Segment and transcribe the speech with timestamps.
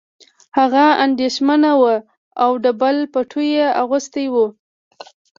[0.57, 1.95] هغه اندېښمنه وه
[2.43, 4.35] او ډبل پټو یې اغوستی و